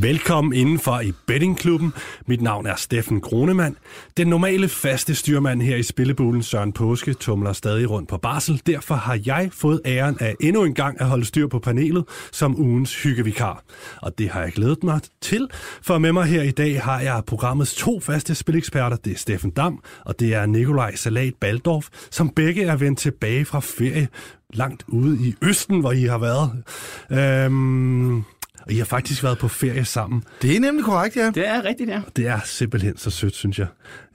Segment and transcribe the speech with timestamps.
[0.00, 1.92] Velkommen indenfor i Bettingklubben.
[2.26, 3.76] Mit navn er Steffen Kronemann.
[4.16, 8.62] Den normale faste styrmand her i Spillebulen, Søren Påske, tumler stadig rundt på barsel.
[8.66, 12.60] Derfor har jeg fået æren af endnu en gang at holde styr på panelet som
[12.60, 13.62] ugens hyggevikar.
[14.02, 15.48] Og det har jeg glædet mig til,
[15.82, 18.96] for med mig her i dag har jeg programmets to faste spileksperter.
[18.96, 23.44] Det er Steffen Dam, og det er Nikolaj Salat Baldorf, som begge er vendt tilbage
[23.44, 24.08] fra ferie
[24.54, 26.62] langt ude i Østen, hvor I har været.
[27.10, 28.24] Øhm,
[28.68, 30.22] og I har faktisk været på ferie sammen.
[30.42, 31.30] Det er nemlig korrekt, ja.
[31.34, 32.02] Det er rigtigt, ja.
[32.16, 33.66] Det er simpelthen så sødt, synes jeg.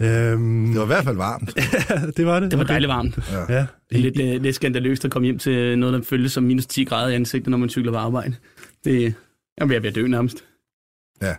[0.02, 1.56] Øhm, Det var i hvert fald varmt.
[2.18, 2.52] det var det.
[2.52, 3.20] Det var dejligt varmt.
[3.50, 3.56] Ja.
[3.56, 6.66] Det er lidt, øh, lidt skandaløst at komme hjem til noget, der føles som minus
[6.66, 8.36] 10 grader i ansigtet, når man cykler på arbejde.
[8.84, 9.14] Det,
[9.58, 10.44] jeg bliver ved at dø nærmest.
[11.22, 11.36] Ja,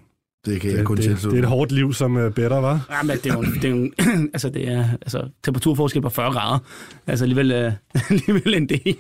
[0.47, 2.87] det kan jeg Det, kun det, det, er et hårdt liv som uh, bedre, var.
[2.91, 3.91] Ja, men det er jo, det er jo
[4.35, 6.59] altså det er altså, temperaturforskel på 40 grader.
[7.07, 7.73] Altså alligevel, øh,
[8.11, 8.97] alligevel en del.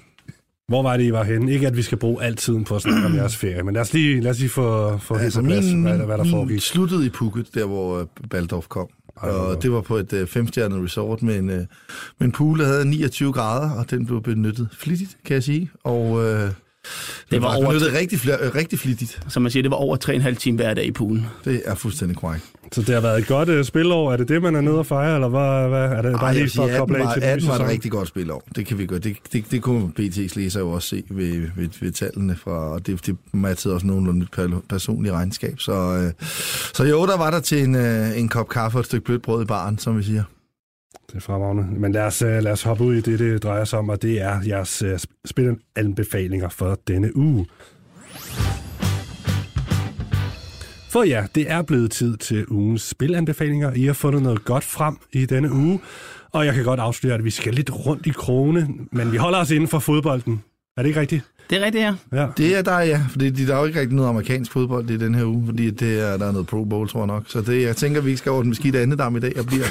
[0.68, 1.52] Hvor var det, I var henne?
[1.52, 3.82] Ikke, at vi skal bruge al tiden på at snakke om jeres ferie, men lad
[3.82, 6.24] os lige, lad os lige få, få altså, på plads, min, hvad, der- hvad der
[6.24, 6.60] min foregik.
[6.60, 8.88] sluttede i Phuket, der hvor øh, Baldorf kom.
[9.22, 11.66] Ej, Og det var på et øh, femstjernet resort med en, øh, med
[12.20, 15.70] en pool, der havde 29 grader, og den blev benyttet flittigt, kan jeg sige.
[15.84, 16.50] Og øh,
[17.30, 19.20] det var var over- benyttet rigtig, fl- øh, rigtig flittigt.
[19.28, 21.26] Som man siger, det var over 3,5 timer hver dag i poolen.
[21.44, 22.44] Det er fuldstændig korrekt.
[22.72, 24.12] Så det har været et godt uh, spilår.
[24.12, 26.32] Er det det, man er nede og fejre, eller hvad, hvad er det bare Ej,
[26.32, 28.48] lige for at koble 18 af til den nye 18 var et rigtig godt spilår.
[28.56, 28.98] Det kan vi gøre.
[28.98, 32.86] Det, det, det kunne BT's læser jo også se ved, ved, ved tallene fra, og
[32.86, 35.54] det, det matchede også nogenlunde per, personligt regnskab.
[35.60, 36.12] Så, øh,
[36.74, 39.22] så jo, der var der til en, øh, en kop kaffe og et stykke blødt
[39.22, 40.22] brød i baren, som vi siger.
[41.14, 41.66] Det er fremragende.
[41.80, 44.02] Men lad os, øh, lad os hoppe ud i det, det drejer sig om, og
[44.02, 47.46] det er jeres øh, spilanbefalinger for denne uge.
[50.90, 53.72] For ja, det er blevet tid til ugens spilanbefalinger.
[53.72, 55.80] I har fundet noget godt frem i denne uge,
[56.32, 59.38] og jeg kan godt afsløre, at vi skal lidt rundt i krone, men vi holder
[59.38, 60.42] os inden for fodbolden.
[60.76, 61.24] Er det ikke rigtigt?
[61.50, 61.94] Det er rigtigt, ja.
[62.12, 62.26] Ja.
[62.36, 63.00] Det er der, ja.
[63.10, 66.00] Fordi der er jo ikke rigtig noget amerikansk fodbold i den her uge, fordi det
[66.00, 67.22] er, der er noget Pro Bowl, tror jeg nok.
[67.28, 69.64] Så det, jeg tænker, vi ikke skal over den beskidte andedam i dag, og bliver,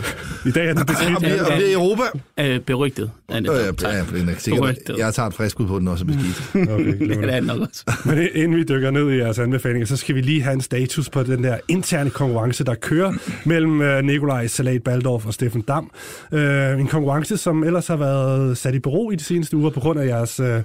[0.45, 1.19] I dag er det og beskidt.
[1.19, 2.03] bliver, og bliver i Europa.
[2.39, 3.11] Øh, berygtet.
[3.31, 3.45] Ja, det,
[3.83, 6.51] Ja, ja, for den er sikkert, jeg tager et frisk ud på, den også beskidt.
[6.73, 7.83] Okay, det er det nok også.
[8.05, 11.09] Men inden vi dykker ned i jeres anbefalinger, så skal vi lige have en status
[11.09, 13.13] på den der interne konkurrence, der kører
[13.45, 15.91] mellem øh, Nikolaj Salat Baldorf og Steffen Dam.
[16.31, 19.79] Øh, en konkurrence, som ellers har været sat i bero i de seneste uger på
[19.79, 20.61] grund af jeres, øh,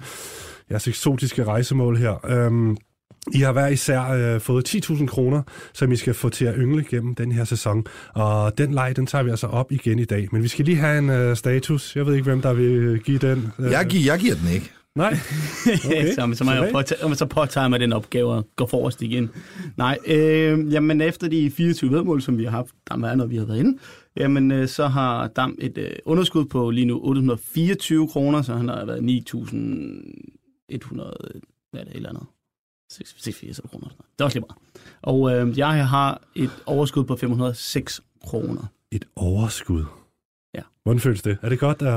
[0.71, 2.27] jeres eksotiske rejsemål her.
[2.31, 2.77] Øhm,
[3.35, 5.43] I har hver især øh, fået 10.000 kroner,
[5.75, 7.85] som I skal få til at yngle gennem den her sæson.
[8.15, 10.29] Og den leg, den tager vi altså op igen i dag.
[10.33, 11.97] Men vi skal lige have en øh, status.
[11.97, 13.49] Jeg ved ikke, hvem der vil give den.
[13.59, 14.71] Øh, Jeg, gi- jeg giver den ikke.
[14.97, 15.17] Nej.
[15.87, 16.13] Okay.
[16.15, 19.31] så, så, må jeg jo påtage, så påtager mig den opgave at gå forrest igen.
[19.77, 23.37] Nej, øh, jamen efter de 24 vedmål, som vi har haft, der er noget, vi
[23.37, 23.79] har været inde,
[24.17, 28.69] jamen øh, så har Dam et øh, underskud på lige nu 824 kroner, så han
[28.69, 29.05] har været
[30.73, 30.97] 9.100,
[31.71, 32.27] hvad er det, et eller andet?
[32.91, 33.89] 86 kroner.
[33.89, 34.83] Det er også lige meget.
[35.03, 38.67] Og øh, jeg har et overskud på 506 kroner.
[38.91, 39.85] Et overskud.
[40.55, 40.63] Ja.
[40.83, 41.39] Hvordan føles det?
[41.43, 41.83] Er det godt?
[41.83, 41.97] Uh, det,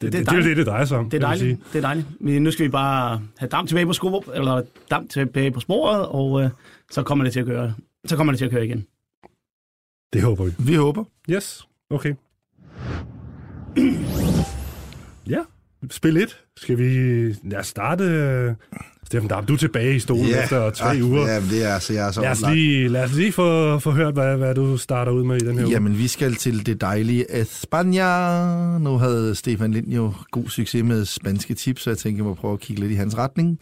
[0.00, 0.48] det, det, det, er dejligt.
[0.48, 1.10] det, det drejer sig om.
[1.10, 1.60] Det er dejligt.
[1.72, 2.06] Det er dejligt.
[2.20, 6.06] Men nu skal vi bare have dam tilbage på sko, eller dam tilbage på sporet,
[6.06, 6.50] og øh,
[6.90, 7.74] så kommer det til at køre.
[8.06, 8.86] Så kommer det til at køre igen.
[10.12, 10.50] Det håber vi.
[10.58, 11.04] Vi håber.
[11.30, 12.14] Yes, okay
[15.90, 16.44] spil 1.
[16.56, 18.04] Skal vi lad starte?
[18.04, 18.54] Øh,
[19.14, 20.42] Steffen Dam, du er tilbage i stolen ja.
[20.42, 21.26] efter tre ah, uger.
[21.26, 23.90] Ja, det er, så jeg er så Lad os lige, lad os lige få, få
[23.90, 25.72] hørt, hvad, hvad du starter ud med i den her uge.
[25.72, 28.78] Jamen, vi skal til det dejlige Espanja.
[28.78, 32.34] Nu havde Stefan Lind jo god succes med spanske tips, så jeg tænker, jeg må
[32.34, 33.58] prøve at kigge lidt i hans retning.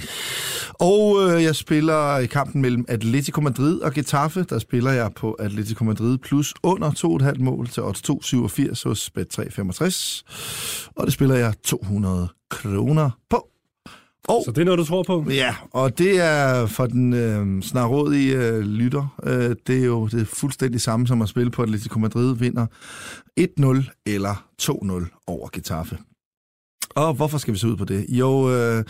[0.72, 4.42] Og øh, jeg spiller i kampen mellem Atletico Madrid og Getafe.
[4.42, 6.90] Der spiller jeg på Atletico Madrid plus under
[7.34, 10.22] 2,5 mål til odds 2,87 hos Bet365.
[10.96, 13.51] Og det spiller jeg 200 kroner på.
[14.28, 15.24] Og Så det er noget, du tror på?
[15.30, 19.20] Ja, og det er for den øh, snarådige øh, lytter.
[19.24, 22.66] Øh, det er jo det er fuldstændig samme som at spille på Atletico Madrid vinder
[23.40, 25.98] 1-0 eller 2-0 over Getafe.
[26.94, 28.06] Og hvorfor skal vi se ud på det?
[28.08, 28.84] Jo, øh,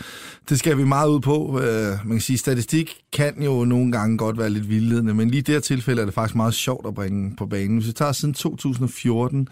[0.49, 1.59] det skal vi meget ud på.
[1.59, 5.39] Øh, man kan sige, statistik kan jo nogle gange godt være lidt vildledende, men lige
[5.39, 7.77] i det her tilfælde er det faktisk meget sjovt at bringe på banen.
[7.77, 9.47] Hvis vi tager siden 2014,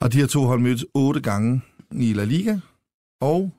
[0.00, 1.62] og de her to hold mødtes otte gange
[1.92, 2.58] i La Liga,
[3.20, 3.50] og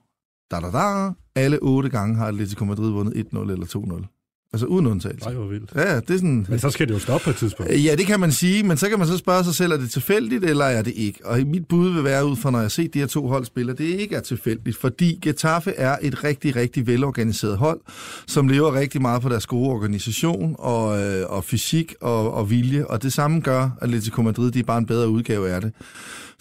[0.51, 4.22] da da da, alle otte gange har Atletico Madrid vundet 1-0 eller 2-0.
[4.54, 5.25] Altså uden undtagelse.
[5.25, 5.72] Nej, hvor vildt.
[5.75, 6.45] Ja, det er sådan...
[6.50, 7.72] Men så skal det jo stoppe på et tidspunkt.
[7.72, 9.92] Ja, det kan man sige, men så kan man så spørge sig selv, er det
[9.92, 11.19] tilfældigt, eller er det ikke?
[11.25, 13.74] Og mit bud vil være ud fra, når jeg ser de her to hold spille,
[13.74, 17.80] det ikke er tilfældigt, fordi Getafe er et rigtig, rigtig velorganiseret hold,
[18.28, 22.86] som lever rigtig meget på deres gode organisation og, øh, og fysik og, og vilje,
[22.86, 25.74] og det samme gør Atletico Madrid, de er bare en bedre udgave af det.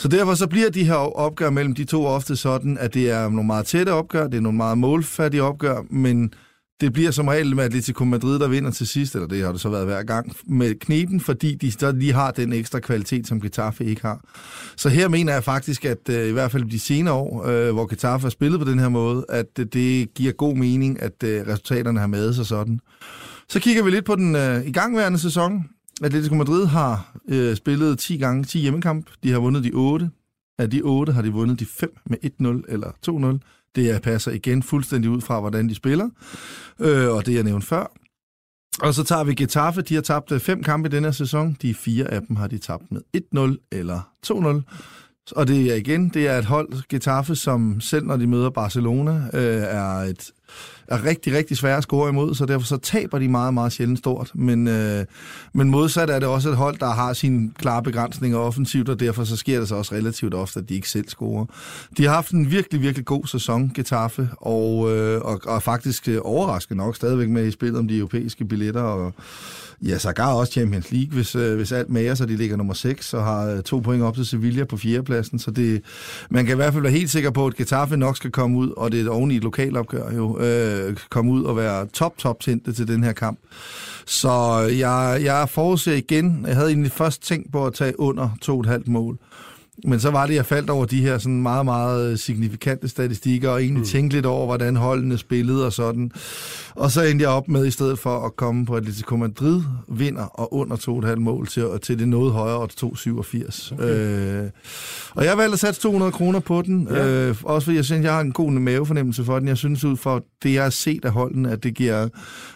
[0.00, 3.28] Så derfor så bliver de her opgør mellem de to ofte sådan, at det er
[3.28, 6.32] nogle meget tætte opgør, det er nogle meget målfattige opgør, men
[6.80, 9.60] det bliver som regel med Atletico Madrid, der vinder til sidst, eller det har det
[9.60, 13.40] så været hver gang, med knepen, fordi de så lige har den ekstra kvalitet, som
[13.40, 14.20] Getafe ikke har.
[14.76, 17.86] Så her mener jeg faktisk, at øh, i hvert fald de senere år, øh, hvor
[17.86, 21.46] Getafe har spillet på den her måde, at øh, det giver god mening, at øh,
[21.46, 22.80] resultaterne har med sig sådan.
[23.48, 25.64] Så kigger vi lidt på den øh, igangværende sæson.
[26.04, 29.10] Atletico Madrid har øh, spillet 10 gange 10 hjemmekamp.
[29.22, 30.10] De har vundet de 8.
[30.58, 33.72] Af de 8 har de vundet de 5 med 1-0 eller 2-0.
[33.74, 36.08] Det passer igen fuldstændig ud fra, hvordan de spiller,
[36.78, 37.92] øh, og det jeg nævnte før.
[38.80, 39.82] Og så tager vi Getafe.
[39.82, 41.56] De har tabt øh, fem kampe i denne sæson.
[41.62, 45.32] De fire af dem har de tabt med 1-0 eller 2-0.
[45.36, 49.12] Og det er igen, det er et hold, Getafe, som selv når de møder Barcelona,
[49.34, 50.30] øh, er et
[50.90, 53.98] er rigtig, rigtig svære at score imod, så derfor så taber de meget, meget sjældent
[53.98, 54.30] stort.
[54.34, 55.04] Men, øh,
[55.52, 59.24] men modsat er det også et hold, der har sine klare begrænsninger offensivt, og derfor
[59.24, 61.46] så sker det så også relativt ofte, at de ikke selv scorer.
[61.96, 66.18] De har haft en virkelig, virkelig god sæson, Getafe, og, øh, og, og faktisk øh,
[66.22, 69.14] overraskende nok stadigvæk med i spillet om de europæiske billetter, og
[69.82, 73.14] Ja, sågar også Champions League, hvis, øh, hvis alt mager, så de ligger nummer 6
[73.14, 75.38] og har øh, to point op til Sevilla på fjerdepladsen.
[75.38, 75.82] Så det,
[76.30, 78.70] man kan i hvert fald være helt sikker på, at Getafe nok skal komme ud,
[78.76, 82.40] og det er oven i et lokalopgør jo, øh, komme ud og være top, top
[82.40, 83.38] tændte til den her kamp.
[84.06, 88.28] Så øh, jeg, jeg forudser igen, jeg havde egentlig først tænkt på at tage under
[88.44, 89.18] 2,5 mål.
[89.84, 93.62] Men så var det, jeg faldt over de her sådan meget, meget signifikante statistikker, og
[93.62, 93.86] egentlig mm.
[93.86, 96.10] tænkte lidt over, hvordan holdene spillede og sådan.
[96.74, 100.24] Og så endte jeg op med, i stedet for at komme på Atletico Madrid, vinder
[100.24, 103.74] og under 2,5 mål til, til det noget højere, til 2,87.
[103.74, 103.84] Okay.
[103.84, 104.50] Øh,
[105.14, 107.06] og jeg valgte at sætte 200 kroner på den, ja.
[107.06, 109.48] øh, også fordi jeg synes, jeg har en god mavefornemmelse for den.
[109.48, 112.08] Jeg synes ud fra det, jeg har set af holdene, at det giver,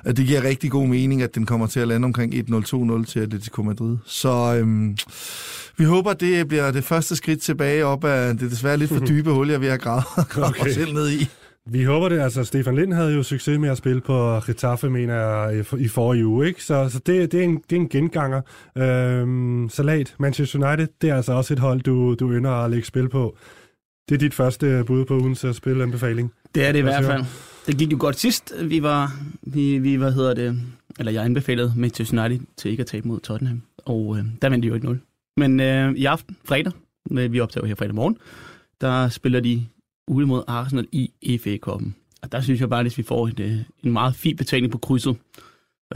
[0.05, 3.21] at det giver rigtig god mening, at den kommer til at lande omkring 1-0-2-0 til
[3.21, 3.97] Atletico Madrid.
[4.06, 4.62] Så...
[4.65, 4.97] Øh,
[5.76, 9.31] vi håber, det bliver det første skridt tilbage op af det desværre lidt for dybe
[9.31, 10.05] hul, jeg vil have gravet
[10.49, 10.66] okay.
[10.66, 11.28] os selv ned i.
[11.66, 12.20] Vi håber det.
[12.20, 16.26] Altså, Stefan Lind havde jo succes med at spille på Getafe, mener jeg, i forrige
[16.26, 16.46] uge.
[16.46, 16.64] Ikke?
[16.64, 18.40] Så, så det, det, er en, det er en genganger.
[18.78, 22.87] Øhm, Salat, Manchester United, det er altså også et hold, du, du ynder at lægge
[22.87, 23.37] spil på.
[24.08, 26.32] Det er dit første bud på ugens øh, spilanbefaling.
[26.55, 27.25] Det er det i hvert fald.
[27.66, 28.55] Det gik jo godt sidst.
[28.62, 29.12] Vi var,
[29.43, 30.61] vi, vi hvad hedder det,
[30.99, 33.62] eller jeg anbefalede Manchester United til ikke at tabe mod Tottenham.
[33.78, 34.96] Og øh, der vendte de jo 1-0.
[35.37, 36.72] Men øh, i aften, fredag,
[37.11, 38.19] vi optager her fredag morgen,
[38.81, 39.67] der spiller de
[40.09, 41.95] ude mod Arsenal i FA-koppen.
[42.23, 44.79] Og der synes jeg bare, at vi får en, øh, en meget fin betaling på
[44.79, 45.17] krydset.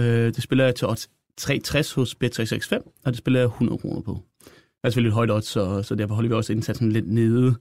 [0.00, 4.00] Øh, det spiller jeg til odds 360 hos B365, og det spiller jeg 100 kroner
[4.00, 4.22] på.
[4.44, 7.54] Det er selvfølgelig et højt odds, så, så derfor holder vi også indsatsen lidt nede.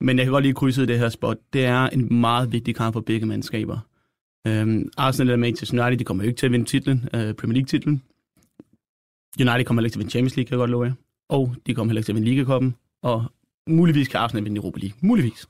[0.00, 1.36] Men jeg kan godt lide krydset i det her spot.
[1.52, 3.78] Det er en meget vigtig kamp for begge mandskaber.
[4.46, 7.54] Øhm, Arsenal og Manchester United, de kommer jo ikke til at vinde titlen, øh, Premier
[7.54, 8.02] League-titlen.
[9.40, 10.92] United kommer ikke til at vinde Champions League, kan jeg godt love jer
[11.30, 13.24] og de kommer heller ikke til at vinde Ligakoppen, og
[13.66, 14.96] muligvis kan Arsenal vinde Europa League.
[15.00, 15.48] Muligvis.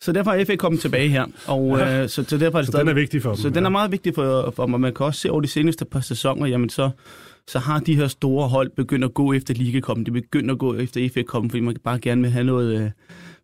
[0.00, 1.26] Så derfor er FA kommet tilbage her.
[1.46, 2.02] Og, ja.
[2.02, 3.36] øh, så, så, derfor er det så den er vigtig for dem.
[3.36, 3.54] Så ja.
[3.54, 4.80] den er meget vigtig for, for mig.
[4.80, 6.90] Man kan også se over de seneste par sæsoner, jamen så,
[7.48, 10.06] så har de her store hold begyndt at gå efter Ligakoppen.
[10.06, 12.90] De begynder at gå efter FA Koppen, fordi man bare gerne vil have noget, øh,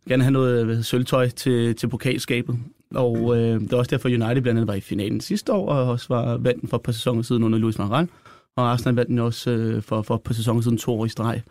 [0.09, 2.59] gerne have noget øh, sølvtøj til, til pokalskabet.
[2.95, 5.89] Og øh, det er også derfor, United blandt andet var i finalen sidste år, og
[5.89, 8.09] også var vandt for et par sæsoner siden under Luis Gaal
[8.57, 11.43] og Arsenal vandt den også øh, for, for på sæsonen siden to år i streg.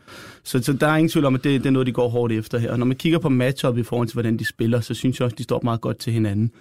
[0.43, 2.33] Så, så der er ingen tvivl om, at det, det er noget, de går hårdt
[2.33, 2.71] efter her.
[2.71, 5.25] Og når man kigger på matchup i forhold til, hvordan de spiller, så synes jeg
[5.25, 6.51] også, de står meget godt til hinanden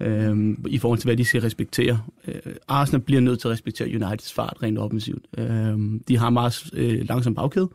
[0.00, 2.00] øh, i forhold til, hvad de skal respektere.
[2.28, 5.24] Øh, Arsenal bliver nødt til at respektere Uniteds fart rent offensivt.
[5.38, 7.68] Øh, de har meget øh, langsom bagkæde,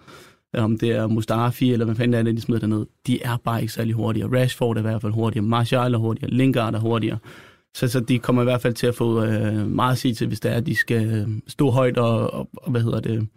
[0.54, 2.86] om det er Mustafi eller hvad fanden er de smider derned.
[3.08, 4.26] De er bare ikke særlig hurtige.
[4.26, 7.18] Rashford er i hvert fald hurtigere, Martial er hurtigere, Lingard er hurtigere.
[7.76, 10.28] Så, så de kommer i hvert fald til at få øh, meget at sige til,
[10.28, 13.28] hvis det er, at de skal stå højt og, og, og hvad hedder det,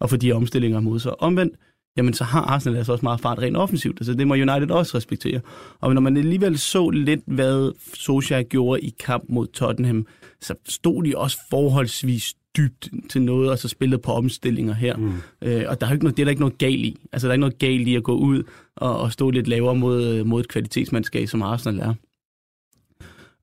[0.00, 1.22] og få de omstillinger mod sig.
[1.22, 1.54] Omvendt,
[1.96, 4.96] jamen så har Arsenal altså også meget fart rent offensivt, altså det må United også
[4.96, 5.40] respektere.
[5.80, 10.06] Og når man alligevel så lidt, hvad Solskjaer gjorde i kamp mod Tottenham,
[10.40, 14.96] så stod de også forholdsvis dybt til noget, og så spillede på omstillinger her.
[14.96, 15.12] Mm.
[15.42, 16.96] Øh, og der er ikke noget, det er der ikke noget galt i.
[17.12, 18.42] Altså der er ikke noget galt i at gå ud
[18.76, 21.94] og, og stå lidt lavere mod, mod et kvalitetsmandskab, som Arsenal er.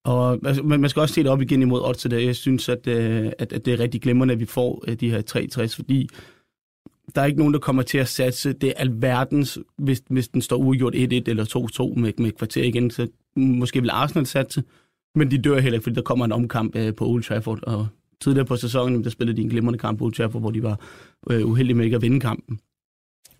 [0.06, 3.32] Og altså, man skal også se det op igen imod odds Jeg synes, at, øh,
[3.40, 6.10] at, at det er rigtig glemrende, at vi får øh, de her 63, fordi
[7.16, 8.54] der er ikke nogen, der kommer til at satse.
[8.54, 13.08] Det alverdens, hvis, hvis den står uafgjort 1-1 eller 2-2 med, med kvarter igen, så
[13.36, 14.64] måske vil Arsenal satse,
[15.16, 17.88] men de dør heller ikke, fordi der kommer en omkamp øh, på Old Trafford, og
[18.22, 20.80] tidligere på sæsonen, der spillede de en glimrende kamp på Old Trafford, hvor de var
[21.30, 22.60] øh, uheldige med ikke at vinde kampen.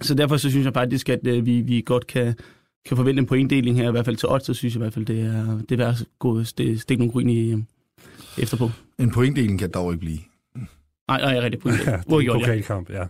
[0.02, 2.36] Så derfor så synes jeg faktisk, at øh, vi, vi godt kan,
[2.86, 4.94] kan forvente en pointdeling her, i hvert fald til odds, så synes jeg i hvert
[4.94, 7.60] fald, det er, det er værd at gå stikke nogle grøn i øh,
[8.38, 8.70] efterpå.
[9.00, 10.20] En pointdeling kan dog ikke blive.
[11.08, 11.92] Nej, nej, rigtig pointdeling.
[11.92, 13.04] ja, det er en pokalkamp, ja.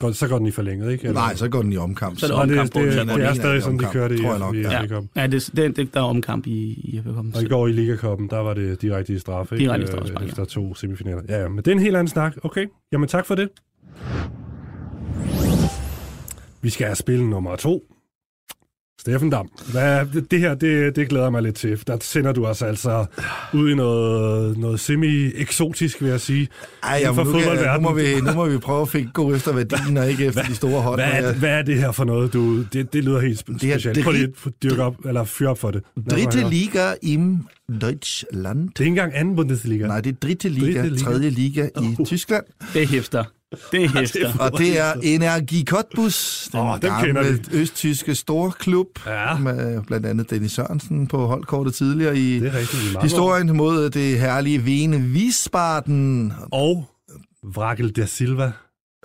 [0.00, 1.12] Går, så går den i forlænget, ikke?
[1.12, 2.18] Nej, så går den i omkamp.
[2.18, 4.30] Så er det omkamp, det, det, det er stadig sådan, de kører det i, tror
[4.30, 4.82] jeg nok, i ja.
[5.16, 7.24] Ja, det, det, det, der er omkamp i, i FA Cup.
[7.34, 9.64] Og i går i Ligakoppen, der var det direkte i straffe, ikke?
[9.64, 10.28] Direkte i Øh, straffespark, ja.
[10.28, 11.22] Efter to semifinaler.
[11.28, 12.36] Ja, ja, men det er en helt anden snak.
[12.42, 13.48] Okay, jamen tak for det.
[16.60, 17.82] Vi skal have spil nummer to.
[19.00, 21.82] Steffen Dam, hvad, det, her, det, det glæder mig lidt til.
[21.86, 23.06] Der sender du os altså
[23.54, 26.48] ud i noget, noget semi-eksotisk, vil jeg sige.
[26.82, 27.82] Ej, Inden for jamen, nu, kan, nu, fodboldverdenen.
[27.82, 30.54] må vi, nu må vi prøve at finde gå efter værdien, og ikke efter de
[30.54, 31.00] store hold.
[31.00, 32.32] Hvad er, hvad er det her for noget?
[32.32, 34.04] Du, det, det lyder helt spe- Det er specielt.
[34.04, 35.82] Prøv lige at dyrke op, eller fyre op for det.
[36.10, 36.48] Dritte.
[36.50, 37.38] Liga im
[37.80, 38.68] Deutschland.
[38.68, 39.86] Det er ikke engang anden Bundesliga.
[39.86, 41.04] Nej, det er Dritte Liga, Dritte Liga.
[41.04, 42.44] tredje liga i Tyskland.
[42.74, 43.24] Det er hæfter.
[43.72, 44.32] Det er hæfter.
[44.52, 49.38] Og det er Energie Cottbus, den oh, gamle østtyske storklub, Ja.
[49.38, 53.02] med blandt andet Dennis Sørensen på holdkortet tidligere i Det er rigtigt.
[53.02, 56.32] historien mod det herlige Vene Wiesbaden.
[56.52, 56.84] Og
[57.54, 58.52] Vrakel da Silva,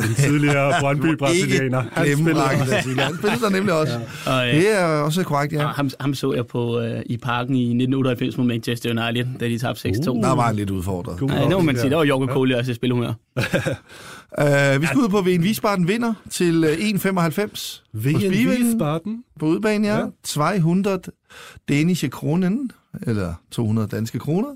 [0.01, 1.81] den tidligere Brøndby-brasilianer.
[1.99, 3.99] Han spiller der nemlig også.
[4.25, 5.63] Og, øh, Det er også korrekt, ja.
[5.65, 9.45] og ham, ham så jeg på øh, i parken i 1998 mod Manchester United, da
[9.47, 10.09] de tabte 6-2.
[10.09, 10.23] Uh.
[10.23, 11.21] Der var han lidt udfordret.
[11.21, 11.89] Nej, det må man sige.
[11.89, 13.13] Der var Jorgo Kohle også i spilhumør.
[14.41, 18.49] Uh, vi skal ud på, at Vene Wiesbaden vinder til øh, 1,95 Vejen på Spiven
[18.49, 19.23] Wiesbaden.
[19.39, 19.97] på udebane, ja.
[19.99, 20.05] Ja.
[20.23, 20.99] 200
[21.69, 22.71] danische kronen,
[23.07, 24.47] eller 200 danske kroner,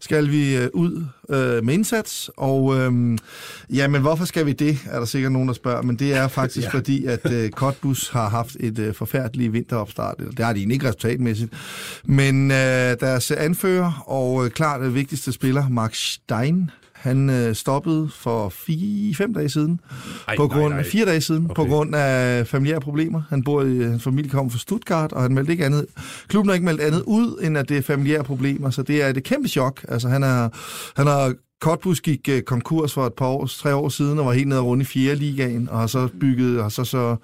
[0.00, 2.30] skal vi øh, ud øh, med indsats.
[2.36, 3.18] Og øh,
[3.72, 5.82] jamen, hvorfor skal vi det, er der sikkert nogen, der spørger.
[5.82, 6.70] Men det er faktisk ja.
[6.72, 6.78] Ja.
[6.78, 10.14] fordi, at øh, Cottbus har haft et øh, forfærdeligt vinteropstart.
[10.36, 11.52] Det har de ikke resultatmæssigt.
[12.04, 12.56] Men øh,
[13.00, 16.70] deres anfører og øh, klart øh, vigtigste spiller, Mark Stein,
[17.04, 19.80] han øh, stoppede for fire, fem dage siden.
[20.28, 20.82] Ej, på grund nej.
[20.82, 21.54] fire dage siden, okay.
[21.54, 23.22] på grund af familiære problemer.
[23.28, 25.86] Han bor i, hans familie kommer fra Stuttgart, og han meldte ikke andet.
[26.28, 29.08] Klubben har ikke meldt andet ud, end at det er familiære problemer, så det er
[29.08, 29.84] et kæmpe chok.
[29.88, 30.48] Altså, han er,
[30.96, 31.34] han har
[31.64, 34.60] Cottbus gik øh, konkurs for et par år, tre år siden, og var helt nede
[34.60, 35.14] rundt i 4.
[35.14, 37.16] ligaen, og har så bygget, og så så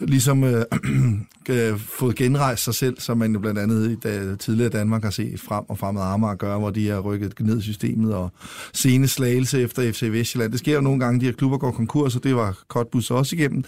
[0.00, 0.64] ligesom øh,
[1.50, 5.10] øh, fået genrejst sig selv, som man jo blandt andet i da, tidligere Danmark har
[5.10, 8.32] set frem og fremad Amager gøre, hvor de har rykket ned i systemet, og
[8.72, 10.52] sene slagelse efter FC Vestjylland.
[10.52, 13.36] Det sker jo nogle gange, de her klubber går konkurs, og det var Cottbus også
[13.36, 13.64] igennem.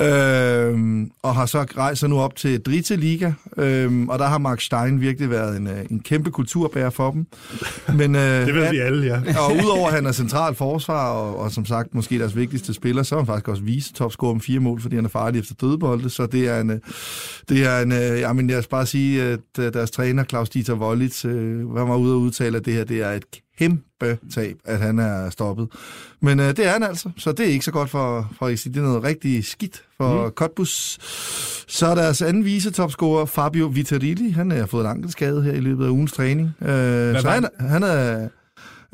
[0.00, 4.38] Øh, og har så rejst sig nu op til Dritte Liga, øh, og der har
[4.38, 7.26] Mark Stein virkelig været en, øh, en kæmpe kulturbærer for dem.
[7.94, 9.40] Men, øh, Det ved vi alle, ja.
[9.40, 13.02] og udover at han er central forsvar, og, og som sagt måske deres vigtigste spiller,
[13.02, 15.54] så er han faktisk også vise topscorer med fire mål, fordi han er farlig efter
[15.60, 16.78] dødbolde, så det er en, øh,
[17.48, 20.74] det er en, øh, jamen jeg skal bare sige, at øh, deres træner, Claus Dieter
[20.74, 23.24] Wollitz, han var ude og udtale, at det her, det er et
[23.58, 25.68] kæmpe tab, at han er stoppet.
[26.20, 28.58] Men øh, det er han altså, så det er ikke så godt for, for at
[28.58, 30.30] sige, det er noget rigtig skidt for mm.
[30.30, 30.98] Cottbus.
[31.68, 35.84] Så er deres anden visetopscorer, Fabio Viterilli, han har fået en ankelskade her i løbet
[35.84, 36.52] af ugens træning.
[36.62, 38.28] Øh, så han, han er...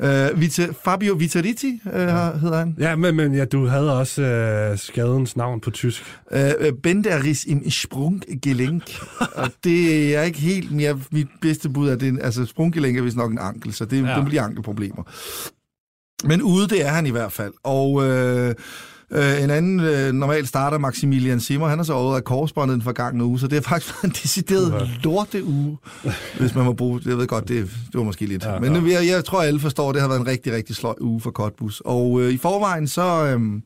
[0.03, 2.37] Uh, Vita, Fabio Vitariti uh, ja.
[2.37, 2.75] hedder han.
[2.79, 6.03] Ja, men, men ja, du havde også øh, skadens navn på tysk.
[6.31, 8.83] Uh, Benderis im Sprunggelenk.
[9.41, 10.71] og det er ikke helt...
[10.71, 13.39] Men jeg, mit bedste bud er, at det er, altså, sprunggelenk er vist nok en
[13.39, 14.15] ankel, så det, ja.
[14.15, 15.03] Det bliver ankelproblemer.
[16.27, 17.53] Men ude, det er han i hvert fald.
[17.63, 17.91] Og...
[17.93, 18.51] Uh,
[19.11, 22.81] Uh, en anden uh, normal starter, Maximilian Simmer, han er så over af korsbåndet den
[22.81, 25.77] forgangne uge, så det er faktisk været en decideret lorte uge,
[26.39, 28.43] hvis man må bruge Jeg ved godt, det, det var måske lidt.
[28.43, 28.91] Ja, Ja, Men.
[28.91, 31.31] Jeg, jeg tror, alle forstår, at det har været en rigtig, rigtig sløj uge for
[31.31, 31.81] Cottbus.
[31.85, 33.35] Og uh, i forvejen, så...
[33.35, 33.61] Uh,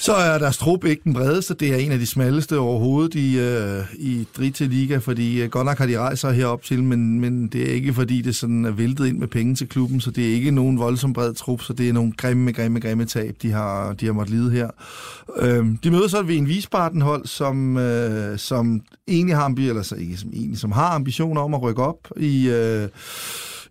[0.00, 1.54] så er deres trup ikke den bredeste.
[1.54, 5.66] Det er en af de smalleste overhovedet i, øh, i Dritte Liga, fordi øh, godt
[5.66, 8.64] nok har de rejst sig herop til, men, men det er ikke fordi, det sådan
[8.64, 11.62] er væltet ind med penge til klubben, så det er ikke nogen voldsom bred trup,
[11.62, 14.70] så det er nogle grimme, grimme, grimme tab, de har, de har måttet lide her.
[15.36, 19.94] Øh, de møder så ved en Wiesbaden-hold, som, øh, som egentlig har ambi- eller så
[19.94, 22.48] ikke som egentlig, som har ambitioner om at rykke op i...
[22.48, 22.88] Øh,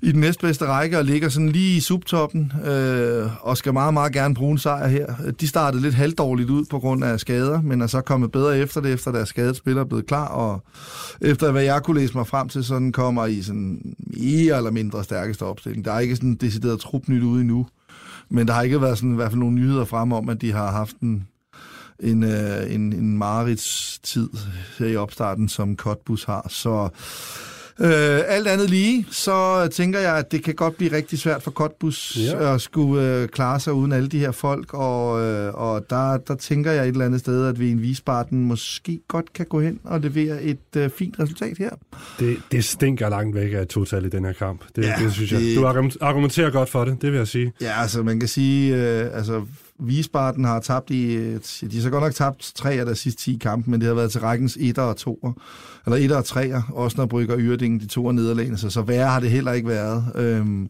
[0.02, 4.14] i den næstbedste række og ligger sådan lige i subtoppen øh, og skal meget, meget
[4.14, 5.14] gerne bruge en sejr her.
[5.40, 8.82] De startede lidt halvdårligt ud på grund af skader, men er så kommet bedre efter
[8.82, 10.64] det, efter deres skadede spiller er blevet klar, og
[11.22, 15.04] efter hvad jeg kunne læse mig frem til, sådan kommer i sådan mere eller mindre
[15.04, 15.86] stærkeste opstilling.
[15.86, 17.68] Der er ikke sådan en decideret trup nyt ude endnu,
[18.30, 20.52] men der har ikke været sådan i hvert fald nogle nyheder frem om, at de
[20.52, 21.28] har haft en,
[22.00, 24.30] en, øh, en, en marits tid
[24.80, 26.48] her i opstarten, som Kotbus har.
[26.50, 26.90] Så
[27.82, 31.52] Øh, alt andet lige, så tænker jeg, at det kan godt blive rigtig svært for
[31.52, 32.54] Cottbus ja.
[32.54, 36.36] At skulle øh, klare sig uden alle de her folk, og, øh, og der, der
[36.36, 39.80] tænker jeg et eller andet sted, at vi en Wiesbaden måske godt kan gå hen
[39.84, 41.70] og levere et øh, fint resultat her.
[42.20, 44.62] Det, det stinker langt væk af total i den her kamp.
[44.76, 45.42] Det, Ja, det synes jeg.
[45.56, 47.54] Du argument- argumenterer godt for det, det vil jeg sige.
[47.62, 49.42] Ja, altså man kan sige, øh, altså
[49.82, 53.22] Wiesbaden har tabt i, øh, de har så godt nok tabt tre af deres sidste
[53.22, 55.34] 10 kampe, men det har været til rækkens 1 og 2'er,
[55.86, 58.82] eller 1 og 3'er, også når Brygger og Yrding, de to er nederlagene, så, så
[58.82, 60.04] værre har det heller ikke været.
[60.16, 60.70] Øhm,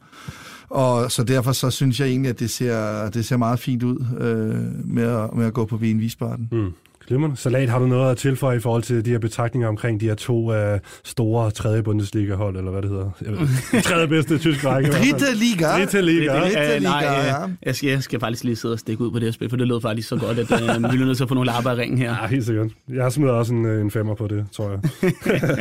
[0.69, 4.05] Og så derfor så synes jeg egentlig, at det ser, det ser meget fint ud
[4.19, 6.47] øh, med, at, med at gå på Wien Wiesbaden.
[6.51, 6.71] Mm.
[7.09, 7.37] Glimrende.
[7.37, 10.15] Salat, har du noget at tilføje i forhold til de her betragtninger omkring de her
[10.15, 13.09] to uh, store tredje Bundesliga-hold, eller hvad det hedder?
[13.21, 14.89] Jeg ved, tredje bedste tysk række.
[14.91, 15.77] Dritte Liga.
[15.77, 16.35] Dritte Liga.
[16.35, 17.35] Det, det, Dritte øh, Liga, øh, ja.
[17.63, 19.57] jeg, skal, jeg skal faktisk lige sidde og stikke ud på det her spil, for
[19.57, 21.71] det lød faktisk så godt, at øh, vi bliver nødt til at få nogle lapper
[21.71, 22.15] i ringen her.
[22.21, 22.67] Ja, helt sikkert.
[22.89, 24.79] Jeg smider også en, øh, en femmer på det, tror jeg.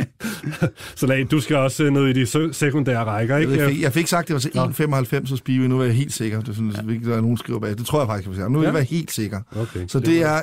[0.96, 3.60] Salat, du skal også øh, ned i de sekundære rækker, ikke?
[3.60, 5.68] Jeg fik, jeg fik sagt, at det var til 1,95 hos Bive.
[5.68, 6.40] Nu er jeg helt sikker.
[6.40, 6.74] Det er sådan,
[7.04, 7.10] ja.
[7.10, 7.70] der er nogen, skriver bag.
[7.70, 8.48] Det tror jeg faktisk, jeg.
[8.48, 8.72] Nu vil jeg Ja.
[8.76, 9.40] være helt sikker.
[9.56, 10.38] Okay, Så det er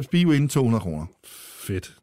[0.00, 1.06] 1,95 Bive inden 200 kroner.
[1.66, 1.96] Fedt.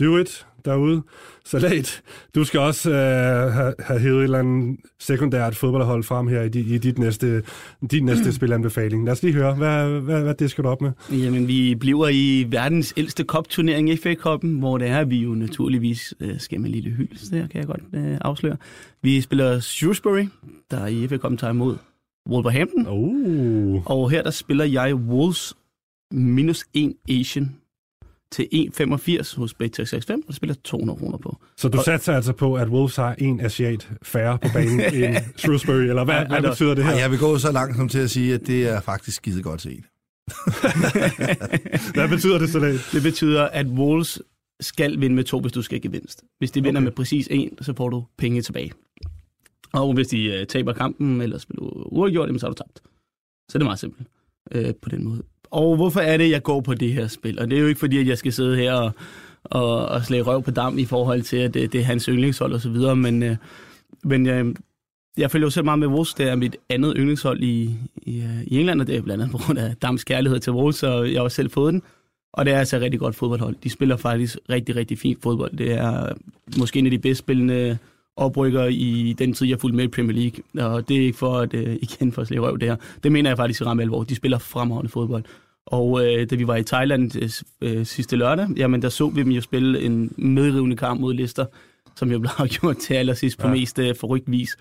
[0.00, 1.02] Do it derude.
[1.44, 2.02] Salat,
[2.34, 6.46] du skal også øh, have, have hævet et eller andet sekundært fodboldhold frem her i,
[6.74, 7.42] i dit næste,
[7.90, 9.04] din næste spilanbefaling.
[9.04, 10.92] Lad os lige høre, hvad, hvad, hvad det skal du op med?
[11.12, 16.14] Jamen, vi bliver i verdens ældste kopturnering, FA Cup'en, hvor det er, vi jo naturligvis
[16.20, 18.56] øh, skal med en lille hyldest, der kan jeg godt øh, afsløre.
[19.02, 20.24] Vi spiller Shrewsbury,
[20.70, 21.76] der i FA Cup'en tager imod
[22.30, 23.82] Wolverhampton, Oh.
[23.90, 25.54] og her der spiller jeg Wolves
[26.10, 27.56] minus 1 Asian
[28.30, 28.48] til
[28.80, 31.36] 1,85 hos Bet365, og der spiller 200 kroner på.
[31.56, 35.74] Så du satser altså på, at Wolves har en asiat færre på banen end Shrewsbury,
[35.82, 36.98] eller hvad, Ja, hvad betyder det Ej, her?
[37.00, 39.62] jeg vil gå så langt som til at sige, at det er faktisk skide godt
[39.62, 39.84] set.
[41.94, 42.80] Hvad betyder det, Salat?
[42.92, 44.22] Det betyder, at Wolves
[44.60, 46.24] skal vinde med to, hvis du skal gevinst.
[46.38, 46.84] Hvis de vinder Okay.
[46.84, 48.72] med præcis en, så får du penge tilbage.
[49.72, 52.82] Og hvis de uh, taber kampen, eller spiller uafgjort, så har du tabt.
[53.48, 54.08] Så det er meget simpelt
[54.56, 55.22] uh, på den måde.
[55.54, 57.40] Og hvorfor er det, jeg går på det her spil?
[57.40, 58.92] Og det er jo ikke fordi, at jeg skal sidde her og,
[59.44, 62.52] og, og slæge røv på dam i forhold til, at det, det er hans yndlingshold
[62.52, 63.36] og så videre, men, øh,
[64.04, 64.54] men jeg,
[65.16, 66.14] jeg følger jo selv meget med Wolves.
[66.14, 69.38] Det er mit andet yndlingshold i, i, øh, i England, og det er blandt andet
[69.38, 71.82] på grund af Dams kærlighed til Wolves, og jeg har også selv fået den.
[72.32, 73.56] Og det er altså et rigtig godt fodboldhold.
[73.64, 75.56] De spiller faktisk rigtig, rigtig fint fodbold.
[75.56, 76.12] Det er
[76.58, 77.78] måske en af de bedst spillende
[78.16, 80.70] oprykker i den tid, jeg fulgte med i Premier League.
[80.72, 82.76] Og det er ikke for at, uh, igen for at slæge røv det her.
[83.02, 84.04] Det mener jeg faktisk i ramme alvor.
[84.04, 85.24] De spiller fremragende fodbold.
[85.66, 87.30] Og øh, da vi var i Thailand øh,
[87.60, 91.46] øh, sidste lørdag, jamen der så vi dem jo spille en medrivende kamp mod Leicester,
[91.96, 92.30] som jo blev
[92.60, 93.52] gjort til allersidst på Ja.
[93.52, 94.56] mest øh, forrygt vis.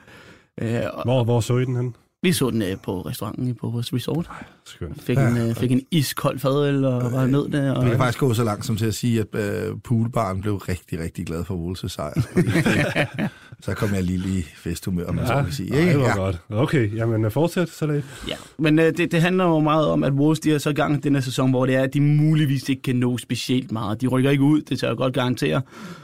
[0.61, 1.95] Øh, og Hvor, hvor så I den hen?
[2.23, 4.29] vi så den øh, på restauranten på vores resort.
[4.65, 5.01] Skønt.
[5.01, 7.71] Fik, en, øh, fik en iskold fadøl og var ned der.
[7.71, 10.55] Og, Jeg kan faktisk gå så langt som til at sige, at øh, poolbaren blev
[10.55, 12.13] rigtig, rigtig glad for Wolves' sejr.
[13.65, 15.73] Så kom jeg lige i festhumør, om man så kan sige.
[15.73, 15.91] Ej, Ikke?
[15.91, 16.15] det var Ja.
[16.15, 16.39] godt.
[16.49, 18.03] Okay, jamen fortsæt, Salat.
[18.27, 20.73] Ja, men øh, det, det handler jo meget om, at Wolves de er så i
[20.73, 24.01] gang den her sæson, hvor det er, at de muligvis ikke kan nå specielt meget.
[24.01, 25.61] De rykker ikke ud, det tør jeg godt garantere.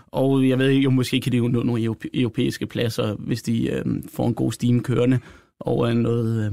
[0.08, 3.42] Og jeg ved ikke, jo måske kan de jo nå nogle europæ- europæiske pladser, hvis
[3.42, 5.20] de øh, får en god steam kørende,
[5.60, 6.52] og øh, noget, øh,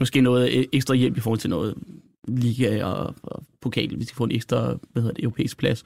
[0.00, 1.74] måske noget øh, ekstra hjælp i forhold til noget
[2.28, 5.84] liga og, og pokal, hvis de får en ekstra hvad hedder det, europæisk plads.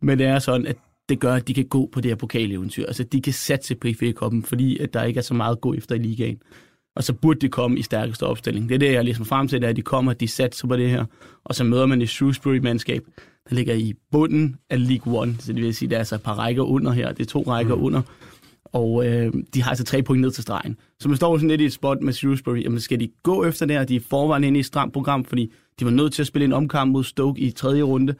[0.00, 0.76] Men det er sådan, at
[1.08, 2.86] det gør, at de kan gå på det her pokaleventyr.
[2.86, 5.94] Altså, de kan satse på FA-koppen, fordi at der ikke er så meget gå efter
[5.94, 6.38] i ligaen.
[6.96, 8.68] Og så burde de komme i stærkeste opstilling.
[8.68, 10.90] Det er det, jeg ligesom frem til, at de kommer, at de satser på det
[10.90, 11.04] her.
[11.44, 13.02] Og så møder man et Shrewsbury-mandskab,
[13.48, 15.36] der ligger i bunden af League One.
[15.38, 17.12] Så det vil sige, at der er altså et par rækker under her.
[17.12, 17.82] Det er to rækker mm.
[17.82, 18.02] under.
[18.64, 20.76] Og øh, de har altså tre point ned til stregen.
[21.00, 22.62] Så man står sådan lidt i et spot med Shrewsbury.
[22.62, 23.84] Jamen, skal de gå efter det her?
[23.84, 26.44] De er forvejen inde i et stramt program, fordi de var nødt til at spille
[26.44, 28.14] en omkamp mod Stoke i tredje runde.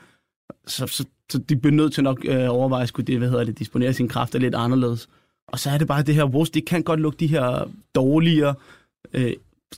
[0.66, 3.58] Så, så, så de bliver nødt til nok øh, overveje, skulle det, hvad hedder det,
[3.58, 5.08] disponere sine kræfter lidt anderledes.
[5.48, 8.54] Og så er det bare det her, Wolves, de kan godt lukke de her dårligere,
[9.12, 9.32] øh,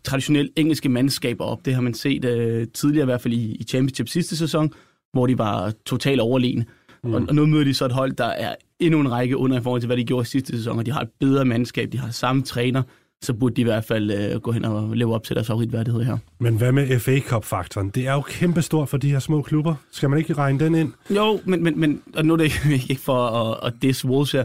[0.05, 1.65] traditionelt engelske mandskaber op.
[1.65, 4.73] Det har man set øh, tidligere, i hvert fald i, i Championship sidste sæson,
[5.13, 6.65] hvor de var totalt overlegne.
[7.05, 7.15] Mm.
[7.15, 9.63] Og, og nu møder de så et hold, der er endnu en række under i
[9.63, 12.11] forhold til, hvad de gjorde sidste sæson, og de har et bedre mandskab, de har
[12.11, 12.83] samme træner,
[13.23, 16.03] så burde de i hvert fald øh, gå hen og leve op til deres favoritværdighed
[16.03, 16.19] her.
[16.41, 17.91] Men hvad med FA Cup-faktoren?
[17.91, 19.75] Det er jo kæmpestort for de her små klubber.
[19.93, 20.93] Skal man ikke regne den ind?
[21.11, 22.53] Jo, men, men, men og nu er det
[22.91, 24.45] ikke, for at, at diss Wolves her,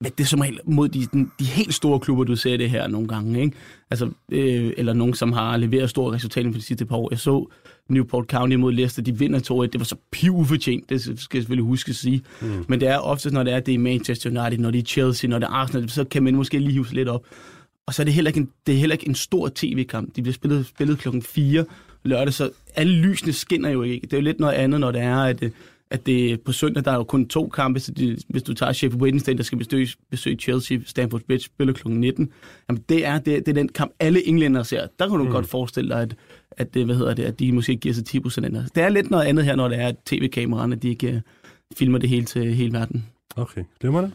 [0.00, 1.06] men det er som regel mod de,
[1.38, 3.40] de helt store klubber, du ser det her nogle gange.
[3.40, 3.56] Ikke?
[3.90, 7.08] Altså, øh, eller nogen, som har leveret store resultater for de sidste par år.
[7.10, 7.46] Jeg så
[7.88, 9.66] Newport County mod Leicester, de vinder 2-1.
[9.66, 12.22] Det var så pivufortjent, det skal jeg selvfølgelig huske at sige.
[12.40, 12.64] Mm.
[12.68, 15.30] Men det er ofte, når det er, det er Manchester United, når det er Chelsea,
[15.30, 17.24] når det er Arsenal, så kan man måske lige huske lidt op.
[17.86, 20.16] Og så er det heller ikke en, det er heller ikke en stor tv-kamp.
[20.16, 21.64] De bliver spillet, spillet klokken 4
[22.04, 24.06] lørdag, så alle lysene skinner jo ikke.
[24.06, 25.50] Det er jo lidt noget andet, når det er, at, øh,
[25.90, 28.72] at det på søndag, der er jo kun to kampe, så de, hvis du tager
[28.72, 32.32] Sheffield Wednesday, der skal besøge, besøge Chelsea, Stamford Bridge, spiller klokken 19,
[32.68, 34.86] jamen det er, det, det er den kamp, alle englænder ser.
[34.98, 35.30] Der kan du mm.
[35.30, 36.16] godt forestille dig, at,
[36.50, 39.10] at, det, hvad hedder det, at de måske giver sig 10 procent Det er lidt
[39.10, 41.20] noget andet her, når det er at tv-kameraerne, de ikke øh,
[41.76, 43.06] filmer det hele til hele verden.
[43.36, 44.10] Okay, glemmer det.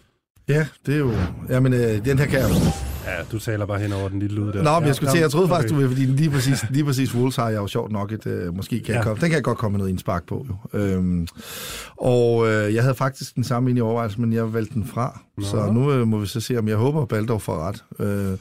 [0.47, 1.12] Ja, det er jo...
[1.49, 2.49] Jamen, øh, den her kan jeg
[3.06, 4.63] Ja, du taler bare hen over den lille lyd der.
[4.63, 5.56] Nå, men ja, jeg skulle til, jeg troede okay.
[5.56, 8.26] faktisk, du ville, fordi lige præcis, lige præcis Wolves har jeg jo sjovt nok et,
[8.28, 8.98] øh, måske kan Ja.
[8.98, 9.04] ja.
[9.04, 10.80] komme, den kan jeg godt komme med noget indspark på, jo.
[10.80, 11.28] Øhm,
[11.98, 15.22] og øh, jeg havde faktisk den samme ind i overvejelse, men jeg valgte den fra.
[15.38, 15.44] Nå.
[15.44, 17.84] Så nu øh, må vi så se, om jeg håber, at Baldor får ret.
[18.00, 18.38] Øh,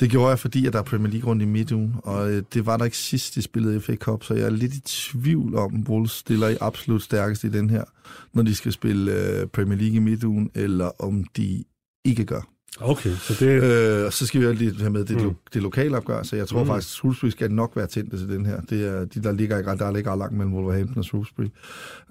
[0.00, 2.66] det gjorde jeg, fordi at der er Premier League rundt i midtugen, og øh, det
[2.66, 5.86] var der ikke sidst, de spillede FA Cup, så jeg er lidt i tvivl om,
[5.88, 7.84] Wolves stiller i absolut stærkest i den her,
[8.32, 11.64] når de skal spille øh, Premier League i midtugen, eller om de
[12.04, 12.40] ikke gør.
[12.80, 13.62] Okay, så det...
[13.62, 15.22] Øh, og så skal vi jo lige have med det, Mm.
[15.26, 15.34] mm.
[15.54, 16.66] det lokale opgør, så jeg tror Mm.
[16.66, 18.60] faktisk, at Shrewsbury skal nok være tændt til den her.
[18.60, 21.46] Det er, de, der ligger ikke, ret- der ligger ret langt mellem Wolverhampton og Shrewsbury.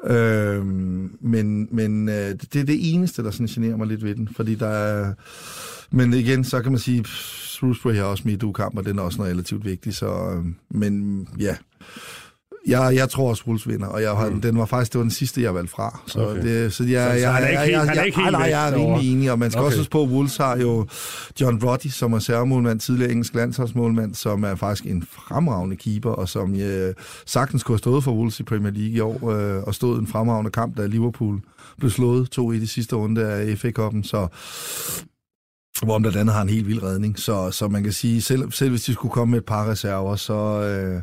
[0.03, 0.65] Øh,
[1.21, 2.15] men men øh,
[2.53, 5.13] det er det eneste, der sådan generer mig lidt ved den, fordi der er...
[5.91, 9.17] Men igen, så kan man sige, Shrewsbury har også mit kamp og den er også
[9.17, 10.07] noget relativt vigtig, så...
[10.07, 11.55] Øh, men ja...
[12.67, 14.41] Jeg, jeg tror også, Wolves vinder, og jeg, Mm.
[14.41, 16.01] den var faktisk det var den sidste, jeg valgte fra.
[16.07, 16.41] Så, Okay.
[16.43, 18.19] det, så jeg, Så- så jeg, han er ikke jeg, helt- jeg, er jeg, ikke
[18.31, 19.65] nej, jeg er rimelig enig, og man skal Okay.
[19.67, 20.87] også huske på, at Wolves har jo
[21.41, 26.29] John Roddy, som er særmålmand, tidligere engelsk landsholdsmålmand, som er faktisk en fremragende keeper, og
[26.29, 26.93] som øh,
[27.25, 30.07] sagtens kunne have stået for Wolves i Premier League i år, øh, og stået en
[30.07, 31.39] fremragende kamp, da Liverpool
[31.79, 34.27] blev slået to i de sidste runde af FA Cup'en, så
[35.85, 37.19] hvor om blandt andet har en helt vild redning.
[37.19, 40.15] Så, så man kan sige, selv, selv hvis de skulle komme med et par reserver,
[40.15, 41.01] så, øh,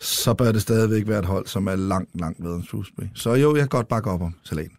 [0.00, 3.04] så bør det stadigvæk være et hold, som er langt, langt bedre end Shrewsbury.
[3.14, 4.76] Så jo, jeg kan godt bakke op om salaten.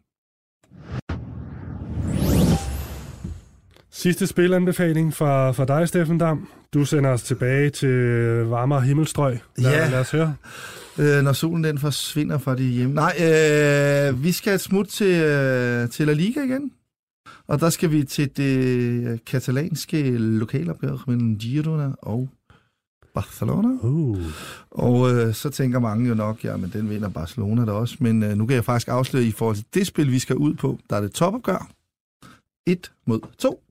[3.93, 6.47] Sidste spilanbefaling fra, fra dig, Steffen Dam.
[6.73, 7.89] Du sender os tilbage til
[8.45, 9.39] varmere himmelstrøg.
[9.57, 9.89] Lad, Ja.
[9.89, 10.35] lad os høre.
[10.99, 12.89] Øh, når solen den forsvinder fra de hjem.
[12.89, 16.71] Nej, øh, vi skal et smut til, øh, til La Liga igen.
[17.47, 22.29] Og der skal vi til det katalanske lokalopgør mellem Girona og
[23.13, 23.67] Barcelona.
[23.81, 24.25] Uh.
[24.71, 27.95] Og øh, så tænker mange jo nok, ja, men den vinder Barcelona da også.
[27.99, 30.53] Men øh, nu kan jeg faktisk afsløre i forhold til det spil, vi skal ud
[30.53, 31.69] på, der er det topopgør.
[32.67, 33.63] 1 mod 2.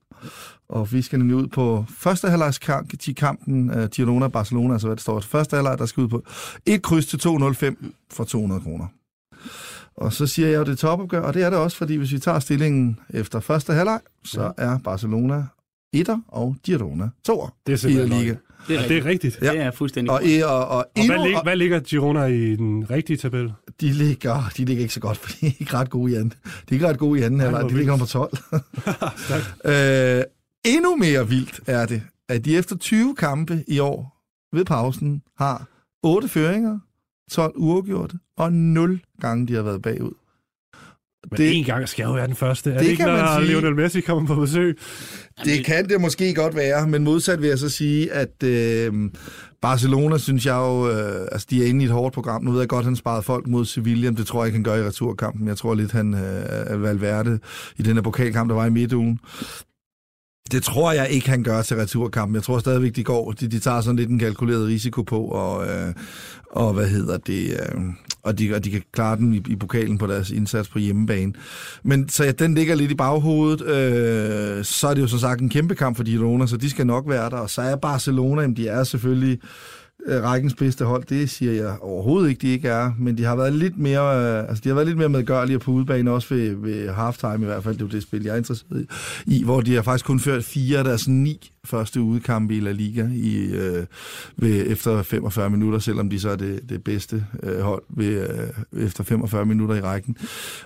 [0.69, 5.01] Og vi skal nemlig ud på første halvlejskamp til kampen uh, Girona-Barcelona, altså hvad det
[5.01, 6.23] står første halvleg, der skal ud på
[6.65, 8.87] et kryds til 205 for 200 kroner.
[9.95, 12.11] Og så siger jeg jo, det er topopgør, og det er det også, fordi hvis
[12.11, 15.45] vi tager stillingen efter første halvleg, så er Barcelona
[15.95, 18.35] 1'er og Girona 2'er Det er i Liga.
[18.67, 19.39] Det er, Ja, det er rigtigt.
[19.41, 19.51] Ja.
[19.51, 22.89] Det er fuldstændig Og, og, og, Og endnu, hvad, lig, hvad ligger Girona i den
[22.89, 23.53] rigtige tabel?
[23.81, 26.29] De ligger, de ligger ikke så godt, for de er ikke ret gode i anden.
[26.29, 26.35] De
[26.69, 27.63] er ikke ret gode i anden halvleg.
[27.69, 28.37] De ligger nummer 12.
[29.17, 29.55] Stærkt.
[29.65, 30.23] øh,
[30.65, 34.17] endnu mere vildt er det, at de efter 20 kampe i år
[34.53, 35.67] ved pausen har
[36.03, 36.79] 8 føringer,
[37.31, 40.11] 12 uafgjorte og 0 gange de har været bagud.
[41.31, 42.69] Men Det- en gang skal jo være den første.
[42.69, 43.47] Er Det det, ikke, kan man når sige.
[43.59, 44.77] Lionel Messi kommer på besøg?
[45.45, 48.93] Det kan det måske godt være, men modsat vil jeg så sige, at øh,
[49.61, 52.43] Barcelona, synes jeg jo, øh, altså de er inde i et hårdt program.
[52.43, 54.55] Nu ved jeg godt, at han sparede folk mod Sevilla, men det tror jeg ikke,
[54.55, 55.47] han gør i returkampen.
[55.47, 57.39] Jeg tror lidt, han øh, er Valverde
[57.77, 59.19] i den her pokalkamp, der var i midtugen.
[60.51, 62.35] Det tror jeg ikke, han gør til returkampen.
[62.35, 63.31] Jeg tror stadigvæk, de går.
[63.31, 65.93] De, de tager sådan lidt en kalkuleret risiko på, og, øh,
[66.51, 67.81] og hvad hedder det, øh,
[68.23, 71.33] og, de, og de kan klare den i, i pokalen på deres indsats på hjemmebane.
[71.83, 73.61] Men så ja, den ligger lidt i baghovedet.
[73.61, 76.87] Øh, så er det jo så sagt en kæmpe kamp for Girona, så de skal
[76.87, 77.37] nok være der.
[77.37, 79.39] Og så er Barcelona, jamen, de er selvfølgelig
[80.07, 81.03] Øh, rækkens bedste hold.
[81.09, 82.91] Det siger jeg overhovedet ikke, de ikke er.
[82.99, 85.71] Men de har været lidt mere, øh, altså de har været lidt mere medgørlige på
[85.71, 87.77] udebane, også ved, ved halftime i hvert fald.
[87.77, 88.85] Det er det spil, jeg er interesseret
[89.25, 92.71] i, hvor de har faktisk kun ført fire af deres ni første udekampe i La
[92.71, 93.85] Liga i, øh,
[94.37, 98.29] ved, efter 45 minutter, selvom de så er det, det bedste øh, hold ved,
[98.73, 100.17] øh, efter 45 minutter i rækken.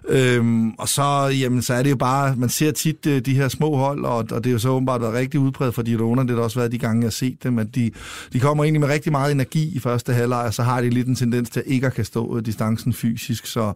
[0.10, 3.48] Øhm, og så, jamen, så er det jo bare, man ser tit øh, de her
[3.48, 6.22] små hold, og, og det er jo så åbenbart været rigtig udbredt for de Girona,
[6.22, 7.92] det har også været de gange, jeg har set dem, at de,
[8.34, 11.08] de kommer egentlig med rigtig meget energi i første halvleg, og så har de lidt
[11.08, 13.74] en tendens til at ikke at kan stå øh, distancen fysisk, så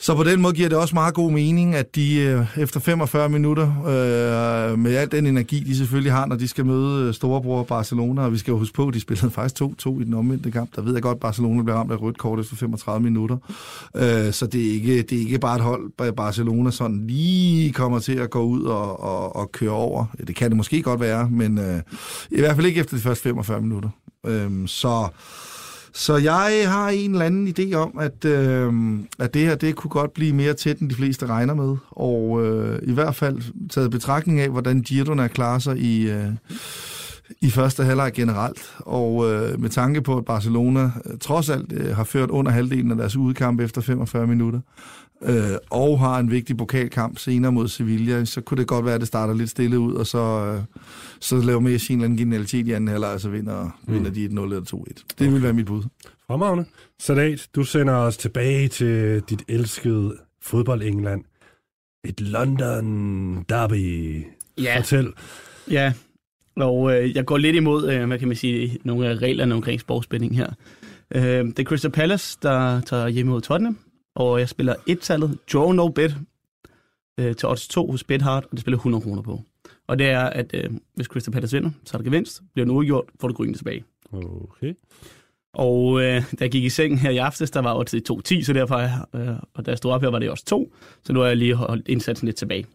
[0.00, 3.28] så på den måde giver det også meget god mening, at de øh, efter 45
[3.28, 7.62] minutter, øh, med al den energi, de selvfølgelig har, når de skal møde øh, storebror
[7.62, 10.50] Barcelona, og vi skal jo huske på, at de spillede faktisk 2-2 i den omvendte
[10.50, 10.76] kamp.
[10.76, 13.36] Der ved jeg godt, at Barcelona bliver ramt af rødt kort efter 35 minutter.
[13.96, 17.98] Øh, så det er, ikke, det er ikke bare et hold, Barcelona sådan lige kommer
[17.98, 20.06] til at gå ud og, og, og køre over.
[20.26, 21.80] Det kan det måske godt være, men øh,
[22.30, 23.88] i hvert fald ikke efter de første 45 minutter.
[24.24, 25.08] Øhm, så...
[25.96, 29.90] Så jeg har en eller anden idé om, at, øhm, at det her det kunne
[29.90, 31.76] godt blive mere tæt, end de fleste regner med.
[31.90, 36.26] Og øh, i hvert fald taget betragtning af, hvordan Girona klarer sig i, øh,
[37.40, 38.74] i første halvleg generelt.
[38.78, 42.90] Og øh, med tanke på, at Barcelona øh, trods alt øh, har ført under halvdelen
[42.90, 44.60] af deres udkamp efter 45 minutter,
[45.22, 49.00] øh, og har en vigtig pokalkamp senere mod Sevilla, så kunne det godt være, at
[49.00, 50.62] det starter lidt stille ud, og så, øh,
[51.20, 53.94] så laver Messi en eller anden genialitet i anden halvleg, og så vinder, mm.
[53.94, 55.04] vinder de 1-0 eller 2-1.
[55.18, 55.82] Det vil være mit bud.
[56.26, 56.64] Fremragende.
[57.00, 61.24] Salat, du sender os tilbage til dit elskede fodbold England.
[62.04, 64.24] Et London derby.
[64.58, 65.12] Ja, Fortæl.
[65.70, 65.92] ja.
[66.56, 69.80] Og øh, jeg går lidt imod, øh, hvad kan man sige, nogle af reglerne omkring
[69.80, 70.50] sportsspænding her.
[71.14, 73.78] Øh, det er Crystal Palace, der tager hjemme mod Tottenham,
[74.14, 76.16] og jeg spiller et-tallet, draw no bet,
[77.20, 79.40] øh, til odds 2 hos BetHard, og det spiller 100 kroner på.
[79.86, 82.42] Og det er, at øh, hvis Crystal Palace vinder, så er der gevinst.
[82.52, 83.84] Bliver den udgjort, får du grønne tilbage.
[84.12, 84.74] Okay.
[85.54, 88.52] Og øh, da jeg gik i sengen her i aftes, der var odds 2.10, så
[88.52, 88.76] derfor,
[89.16, 90.74] øh, og da jeg stod op her, var det også 2.
[91.04, 92.66] Så nu har jeg lige holdt indsatsen lidt tilbage.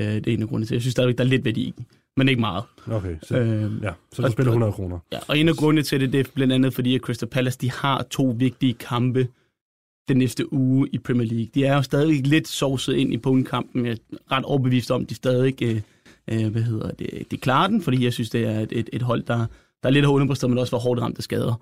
[0.00, 0.74] Øh, det er en af grundene til.
[0.74, 1.74] Jeg synes stadigvæk, der er lidt værdi i,
[2.16, 2.64] men ikke meget.
[2.90, 4.98] Okay, så, øh, ja, så du spiller 100 kroner.
[5.12, 7.58] Ja, og en af grundene til det, det er blandt andet fordi, at Crystal Palace,
[7.60, 9.28] de har to vigtige kampe
[10.08, 11.48] den næste uge i Premier League.
[11.54, 13.86] De er jo stadig lidt sovset ind i punktkampen.
[13.86, 15.80] Jeg er ret overbevist om, at de stadig øh,
[16.30, 19.02] øh, hvad hedder det, de klarer den, fordi jeg synes, det er et, et, et
[19.02, 19.46] hold, der,
[19.82, 21.54] der er lidt har underpræsteret, men også var hårdt ramt af skader.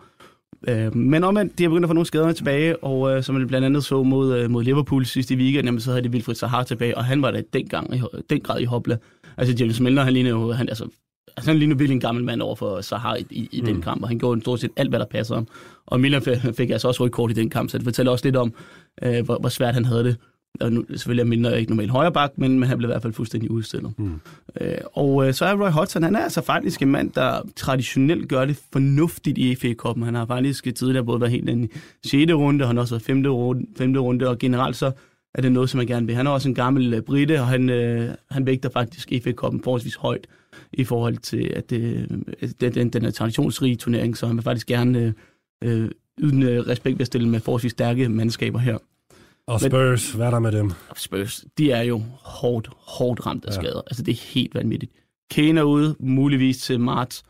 [0.68, 3.44] Øh, men omvendt, de har begyndt at få nogle skader tilbage, og øh, som vi
[3.44, 6.62] blandt andet så mod, øh, mod Liverpool sidste weekend, jamen, så havde de Wilfried Sahar
[6.62, 8.97] tilbage, og han var da dengang i den grad i hopla.
[9.37, 10.88] Altså James Milner, han ligner jo, han, altså,
[11.37, 13.66] altså, han ligner virkelig en gammel mand over for Sahar i, i, i mm.
[13.66, 15.47] den kamp, og han gjorde stort set alt, hvad der passer ham.
[15.87, 18.37] Og Milner fik, fik altså også kort i den kamp, så det fortæller også lidt
[18.37, 18.53] om,
[19.03, 20.16] øh, hvor, hvor svært han havde det
[20.61, 23.03] og nu, selvfølgelig er Milner ikke normalt højre bak, men, men han blev i hvert
[23.03, 23.93] fald fuldstændig udstillet.
[23.99, 24.21] Mm.
[24.61, 28.29] Øh, og øh, så er Roy Hodgson, han er altså faktisk en mand, der traditionelt
[28.29, 30.05] gør det fornuftigt i FA Cup'en.
[30.05, 31.69] Han har faktisk tidligere både været helt i
[32.05, 32.33] 6.
[32.33, 33.27] runde, og han har også været 5.
[33.27, 33.97] runde, 5.
[33.97, 34.93] runde, og generelt så
[35.35, 36.15] er det noget, som man gerne vil.
[36.15, 39.61] Han er også en gammel uh, brite, og han, øh, han vægter faktisk FA Cup'en
[39.65, 40.27] forholdsvis højt
[40.73, 42.09] i forhold til, at det,
[42.61, 45.15] den, den, den er traditionsrige turnering, så han vil faktisk gerne
[45.65, 48.79] øh, yde respekt ved at stille med forholdsvis stærke mandskaber her.
[49.49, 50.73] Og Spurs, Men, hvad er der med dem?
[50.97, 53.55] Spurs, de er jo hårdt, hårdt ramt af ja.
[53.55, 53.81] skader.
[53.81, 54.93] Altså, det er helt vanvittigt.
[55.31, 57.23] Kane er ude, muligvis til marts.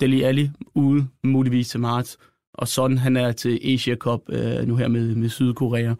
[0.00, 2.18] Deli Alli ude, muligvis til marts.
[2.54, 5.94] Og sådan han er til Asia Cup øh, nu her med, med Sydkorea.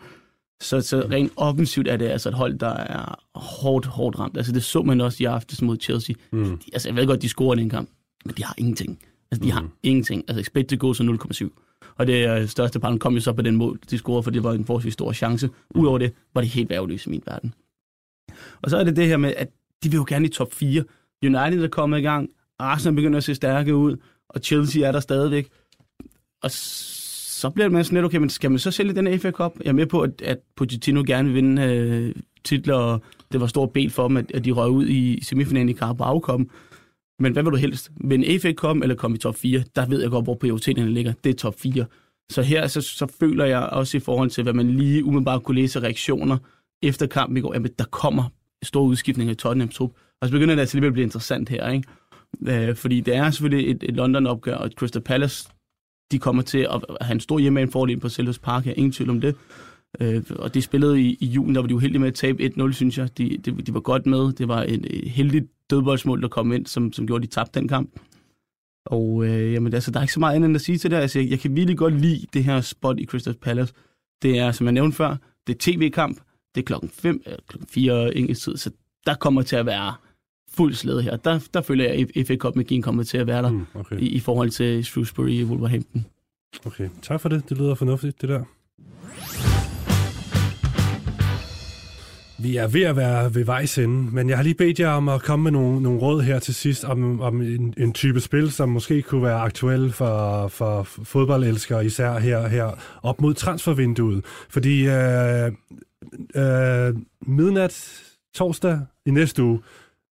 [0.61, 4.37] Så, så rent offensivt er det altså et hold, der er hårdt, hårdt ramt.
[4.37, 6.15] Altså det så man også i aftes mod Chelsea.
[6.33, 6.59] Mm.
[6.59, 7.91] De, altså jeg ved godt, de scorer den kamp,
[8.25, 8.99] men de har ingenting.
[9.31, 9.53] Altså de mm.
[9.53, 10.25] har ingenting.
[10.29, 11.05] Altså expected goals er
[11.45, 11.68] 0,7.
[11.99, 14.45] Og det øh, største par kom jo så på den mål, de scorede, for det
[14.45, 15.51] var en forholdsvis stor chance.
[15.75, 17.55] Udover det var det helt værveløst i min verden.
[18.63, 19.49] Og så er det det her med, at
[19.83, 20.85] de vil jo gerne i top 4.
[21.23, 23.97] United er kommet i gang, Arsenal begynder at se stærke ud,
[24.29, 25.49] og Chelsea er der stadigvæk.
[26.43, 29.53] Og så bliver man sådan lidt, okay, men skal man så sælge den FA Cup?
[29.61, 33.47] Jeg er med på, at, at Pochettino gerne vil vinde øh, titler, og det var
[33.47, 36.41] stort bed for dem, at, at de røg ud i semifinalen i Carabao Cup.
[37.19, 37.91] Men hvad vil du helst?
[38.01, 39.65] Vil en FA komme eller komme i top 4?
[39.77, 41.13] Der ved jeg godt, hvor prioriteterne ligger.
[41.25, 41.85] Det er top 4.
[42.31, 45.61] Så her så, så føler jeg også i forhold til, hvad man lige umiddelbart kunne
[45.61, 46.39] læse reaktioner
[46.83, 48.25] efter kampen i går, at der kommer
[48.63, 49.91] store udskiftninger i Tottenham trup.
[50.21, 51.89] Og så begynder det altså lige at blive interessant her, ikke?
[52.47, 55.49] Øh, fordi det er selvfølgelig et, et London-opgør, og Crystal Palace,
[56.13, 59.11] de kommer til at have en stor hjemmeanfordel på Selhurst Park, jeg er ingen tvivl
[59.11, 59.35] om det.
[60.01, 62.73] Øh, og de spillede i, i julen, der var de uheldige med at tabe 1-0,
[62.73, 63.19] synes jeg.
[63.19, 64.33] De, de, de var godt med.
[64.33, 67.61] Det var en, et heldigt dødboldsmål, der kom ind, som, som gjorde, at de tabte
[67.61, 68.01] den kamp.
[68.87, 70.97] Og øh, jamen, altså, der er ikke så meget andet end at sige til det.
[70.97, 73.75] Altså, jeg, jeg kan virkelig godt lide det her spot i Crystal Palace.
[74.23, 76.21] Det er, som jeg nævnte før, det er tv-kamp.
[76.55, 78.71] Det er klokken 5, eller klokken 4 engelsk tid, så
[79.07, 79.95] der kommer til at være
[80.51, 81.17] fuld slæde her.
[81.17, 84.01] Der, der føler jeg, at FA Cup Magien kommer til at være der mm, okay.
[84.01, 86.07] i, i forhold til Shrewsbury og Wolverhampton.
[86.67, 87.49] Okay, tak for det.
[87.49, 88.45] Det lyder fornuftigt, det der.
[92.41, 95.09] Vi er ved at være ved vejs ende, men jeg har lige bedt jer om
[95.09, 98.51] at komme med nogle, nogle råd her til sidst om, om en, en type spil,
[98.51, 102.71] som måske kunne være aktuel for, for fodboldelskere, især her, her
[103.03, 104.25] op mod transfervinduet.
[104.51, 105.53] Fordi øh,
[106.35, 106.95] øh,
[107.27, 108.03] midnat
[108.35, 109.61] torsdag i næste uge,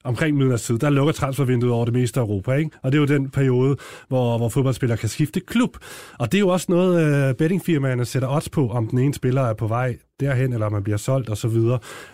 [0.03, 2.71] omkring midnatstid, der lukker transfervinduet over det meste af Europa, ikke?
[2.83, 5.77] Og det er jo den periode, hvor, hvor fodboldspillere kan skifte klub.
[6.19, 9.41] Og det er jo også noget, øh, bettingfirmaerne sætter odds på, om den ene spiller
[9.41, 11.57] er på vej derhen, eller om man bliver solgt osv.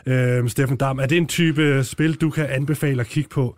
[0.05, 3.57] Øh, Steffen Dam, er det en type spil, du kan anbefale at kigge på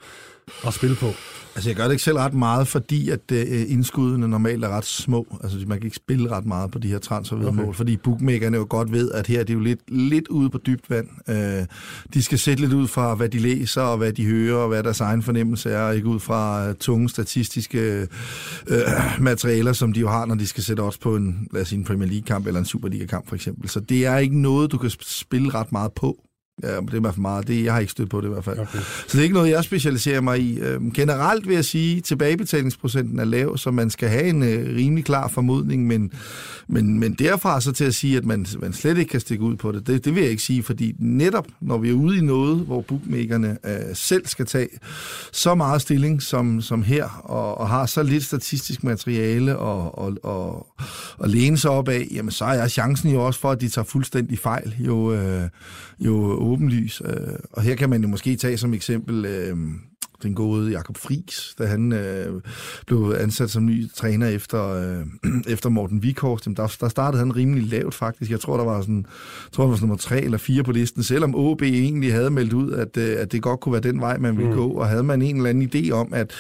[0.64, 1.12] og spille på?
[1.56, 4.86] Altså, jeg gør det ikke selv ret meget, fordi at uh, indskuddene normalt er ret
[4.86, 5.28] små.
[5.44, 7.78] Altså, man kan ikke spille ret meget på de her transfervedmål, okay.
[7.78, 10.90] fordi bookmakerne jo godt ved, at her er det jo lidt, lidt ude på dybt
[10.90, 11.08] vand.
[11.28, 11.66] Uh,
[12.14, 14.84] de skal sætte lidt ud fra, hvad de læser, og hvad de hører, og hvad
[14.84, 18.08] deres egen fornemmelse er, og ikke ud fra uh, tunge statistiske
[18.72, 18.76] uh,
[19.24, 21.80] materialer, som de jo har, når de skal sætte også på en, lad os sige,
[21.80, 23.70] en Premier League-kamp eller en Superliga-kamp for eksempel.
[23.70, 26.18] Så det er ikke noget, du kan spille ret meget på.
[26.64, 27.48] Ja, det er i hvert fald meget.
[27.48, 28.60] Det, jeg har ikke stødt på det i hvert fald.
[28.60, 28.80] Okay.
[28.80, 30.60] Så det er ikke noget, jeg specialiserer mig i.
[30.60, 34.76] Øhm, generelt vil jeg sige, at tilbagebetalingsprocenten er lav, så man skal have en øh,
[34.76, 36.12] rimelig klar formodning, men,
[36.68, 39.56] men, men derfra så til at sige, at man, man slet ikke kan stikke ud
[39.56, 42.22] på det, det, det vil jeg ikke sige, fordi netop når vi er ude i
[42.22, 44.68] noget, hvor bookmakerne øh, selv skal tage
[45.32, 50.18] så meget stilling som, som her, og, og har så lidt statistisk materiale og, og,
[50.24, 50.68] og,
[51.18, 53.86] og læne sig op af, jamen så er chancen jo også for, at de tager
[53.86, 55.50] fuldstændig fejl, jo, øh,
[56.00, 57.02] jo åbenlys.
[57.06, 59.26] Øh, og her kan man jo måske tage som eksempel...
[59.26, 59.58] Øh,
[60.24, 62.42] den gode Jakob Friis, da han øh,
[62.88, 65.06] blev ansat som ny træner efter, øh,
[65.54, 66.46] efter Morten Vikhorst.
[66.46, 68.32] Der, der startede han rimelig lavt faktisk.
[68.32, 69.06] Jeg tror, der var sådan,
[69.52, 72.54] tror, der var sådan nummer tre eller fire på listen, selvom OB egentlig havde meldt
[72.54, 74.58] ud, at, øh, at det godt kunne være den vej, man ville mm.
[74.58, 76.34] gå, og havde man en eller anden idé om, at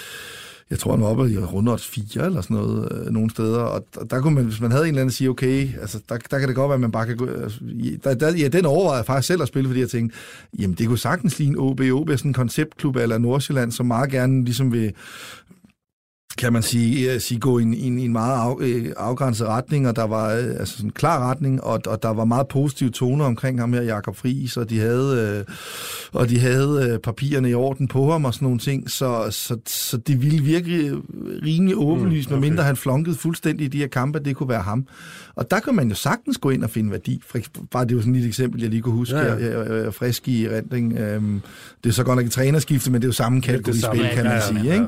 [0.69, 3.85] jeg tror, han var oppe i rundt 4 eller sådan noget øh, nogle steder, og
[3.95, 6.39] der, der kunne man, hvis man havde en eller anden sige, okay, altså, der, der
[6.39, 7.25] kan det godt være, at man bare kan gå...
[7.25, 7.59] Altså,
[8.03, 10.17] der, der, ja, den overvejede jeg faktisk selv at spille, fordi jeg tænkte,
[10.59, 11.79] jamen det kunne sagtens ligne OB.
[11.79, 14.93] OB er sådan en konceptklub eller Nordsjælland, som meget gerne ligesom vil,
[16.37, 19.95] kan man sige, sige gå i en, i en meget af, øh, afgrænset retning, og
[19.95, 23.59] der var øh, altså en klar retning, og, og der var meget positive toner omkring
[23.59, 25.55] ham her, Jakob Friis, og de havde, øh,
[26.11, 29.57] og de havde øh, papirerne i orden på ham og sådan nogle ting, så, så,
[29.65, 30.91] så det ville virkelig
[31.43, 32.41] rimelig åbenlyst, mm, okay.
[32.41, 34.87] medmindre han flunkede fuldstændig i de her kampe, det kunne være ham.
[35.35, 37.21] Og der kan man jo sagtens gå ind og finde værdi.
[37.71, 39.33] Bare det er jo sådan et eksempel, jeg lige kunne huske, ja, ja.
[39.33, 40.97] Jeg, jeg, jeg, frisk i rendring.
[40.97, 41.41] Øhm,
[41.83, 44.23] det er så godt nok et trænerskifte, men det er jo samme kategori spil, kan
[44.23, 44.61] man ja, sige.
[44.63, 44.81] Ja, ja.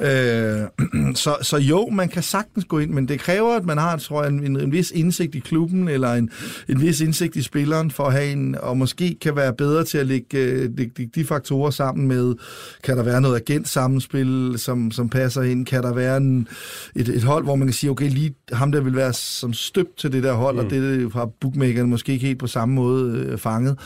[0.00, 0.62] Ikke?
[0.62, 0.68] Øh,
[1.14, 4.22] så, så jo, man kan sagtens gå ind, men det kræver, at man har tror
[4.22, 6.30] jeg, en, en, en vis indsigt i klubben, eller en,
[6.68, 9.98] en vis indsigt i spilleren, for at have en, og måske kan være bedre til
[9.98, 12.34] at lægge, øh, lægge de faktorer sammen med,
[12.84, 16.48] kan der være noget agent sammenspil, som, som passer ind, kan der være en,
[16.96, 19.98] et, et hold, hvor man kan sige, okay, lige ham der vil være som støbt
[19.98, 20.64] til det der hold, mm.
[20.64, 23.78] og det har bookmakerne måske ikke helt på samme måde øh, fanget,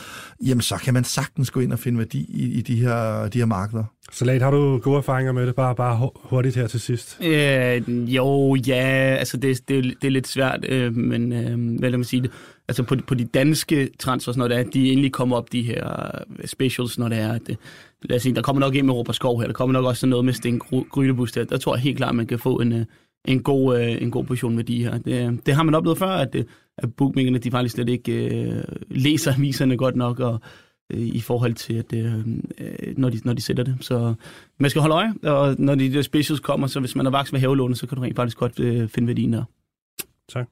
[0.45, 3.37] jamen så kan man sagtens gå ind og finde værdi i, i de, her, de
[3.37, 3.83] her markeder.
[4.11, 5.55] Salat, har du gode erfaringer med det?
[5.55, 6.94] Bare, bare hurtigt her til sidst.
[7.21, 11.97] Øh, jo, ja, altså det, det, det er lidt svært, øh, men øh, hvad lad
[11.97, 12.31] mig sige det?
[12.67, 16.11] Altså på, på de danske transfers, når det er, de endelig kommer op de her
[16.39, 17.55] øh, specials, når det er, at øh,
[18.01, 20.07] lad os sige, der kommer nok ind med Robert Skov her, der kommer nok også
[20.07, 22.73] noget med Sten Grydebus der, der tror jeg helt klart, at man kan få en,
[22.73, 22.85] øh,
[23.25, 24.97] en, god, en god position med de her.
[24.97, 26.35] Det, det har man oplevet før, at,
[26.77, 30.39] at bookmakerne, de faktisk slet ikke øh, læser aviserne godt nok, og
[30.93, 33.77] Øh, i forhold til, at, øh, øh, når, de, når de sætter det.
[33.81, 34.13] Så
[34.59, 37.31] man skal holde øje, og når de der specials kommer, så hvis man er vaks
[37.31, 39.43] med havelånet, så kan du rent faktisk godt øh, finde værdien der.
[40.29, 40.47] Tak.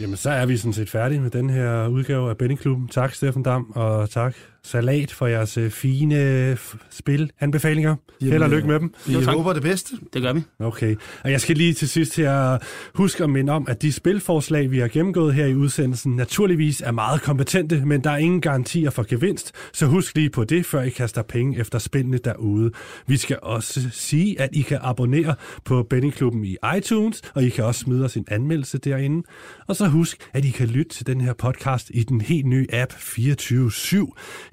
[0.00, 2.88] Jamen, så er vi sådan set færdige med den her udgave af Bettingklubben.
[2.88, 6.56] Tak, Steffen Dam, og tak Salat for jeres øh, fine øh,
[6.90, 7.96] spilanbefalinger.
[8.20, 8.94] Held og lykke med dem.
[9.06, 9.96] Vi håber det bedste.
[10.12, 10.42] Det gør vi.
[10.58, 10.96] Okay.
[11.24, 12.58] Og jeg skal lige til sidst her
[12.94, 16.90] huske at minde om, at de spilforslag, vi har gennemgået her i udsendelsen, naturligvis er
[16.90, 20.82] meget kompetente, men der er ingen garantier for gevinst, så husk lige på det, før
[20.82, 22.70] I kaster penge efter spillene derude.
[23.06, 27.64] Vi skal også sige, at I kan abonnere på Bettingklubben i iTunes, og I kan
[27.64, 29.22] også smide os en anmeldelse derinde.
[29.68, 32.66] Og så husk, at I kan lytte til den her podcast i den helt nye
[32.72, 33.70] app 24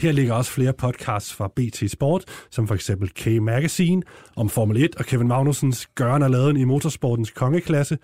[0.02, 4.02] her ligger også flere podcasts fra BT Sport, som for eksempel K-Magazine
[4.36, 7.98] om Formel 1 og Kevin Magnusens gøren og laden i motorsportens kongeklasse.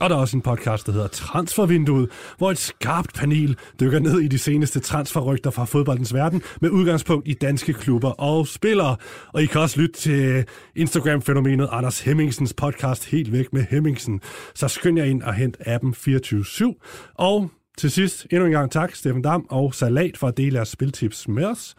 [0.00, 4.20] Og der er også en podcast, der hedder Transfervinduet, hvor et skarpt panel dykker ned
[4.20, 8.96] i de seneste transferrygter fra fodboldens verden med udgangspunkt i danske klubber og spillere.
[9.32, 10.44] Og I kan også lytte til
[10.76, 14.20] Instagram-fænomenet Anders Hemmingsens podcast Helt væk med Hemmingsen.
[14.54, 17.14] Så skynd jer ind og hent appen 24-7.
[17.14, 20.68] Og til sidst endnu en gang tak, Steffen Dam og Salat, for at dele jeres
[20.68, 21.74] spiltips med os.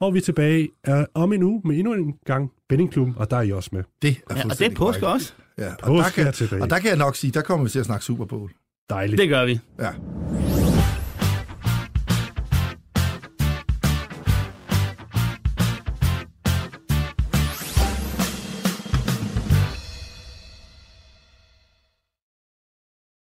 [0.00, 3.36] Og vi er tilbage uh, om en uge med endnu en gang Benningklubben, og der
[3.36, 3.82] er I også med.
[4.02, 5.32] Det er ja, og det er påske også.
[5.58, 7.86] Ja, og, der kan, og der kan jeg nok sige, der kommer vi til at
[7.86, 8.50] snakke Super Bowl.
[8.90, 9.20] Dejligt.
[9.20, 9.60] Det gør vi.
[9.80, 9.90] Ja.